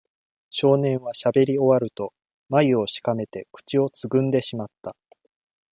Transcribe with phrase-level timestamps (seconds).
[0.49, 2.11] 少年はしゃべり終わると、
[2.49, 4.95] まゆをしかめて口をつぐんでしまった。